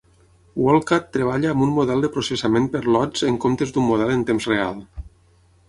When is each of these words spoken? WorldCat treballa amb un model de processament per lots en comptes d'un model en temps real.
WorldCat 0.67 1.11
treballa 1.17 1.51
amb 1.51 1.65
un 1.65 1.73
model 1.75 2.01
de 2.05 2.11
processament 2.17 2.67
per 2.77 2.83
lots 2.97 3.27
en 3.29 3.39
comptes 3.47 3.77
d'un 3.77 3.89
model 3.93 4.15
en 4.17 4.25
temps 4.31 4.49
real. 4.55 4.85